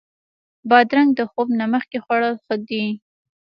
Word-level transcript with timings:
بادرنګ 0.69 1.09
د 1.15 1.21
خوب 1.31 1.47
نه 1.59 1.65
مخکې 1.73 1.97
خوړل 2.03 2.35
ښه 2.45 2.55
دي. 2.69 2.85